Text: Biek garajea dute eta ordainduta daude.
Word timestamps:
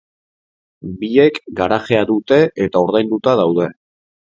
Biek 1.03 1.37
garajea 1.61 2.01
dute 2.15 2.41
eta 2.69 2.85
ordainduta 2.89 3.39
daude. 3.45 3.71